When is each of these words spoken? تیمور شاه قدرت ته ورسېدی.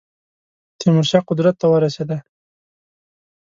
تیمور 0.79 1.05
شاه 1.09 1.23
قدرت 1.29 1.55
ته 1.61 1.65
ورسېدی. 1.69 2.17